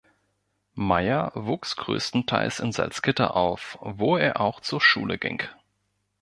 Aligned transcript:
Meyer 0.73 1.31
wuchs 1.35 1.75
größtenteils 1.75 2.59
in 2.59 2.71
Salzgitter 2.71 3.35
auf, 3.35 3.77
wo 3.81 4.17
er 4.17 4.41
auch 4.41 4.59
zur 4.61 4.81
Schule 4.81 5.19
ging. 5.19 5.43